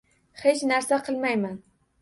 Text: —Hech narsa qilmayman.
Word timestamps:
—Hech 0.43 0.63
narsa 0.71 1.01
qilmayman. 1.11 1.65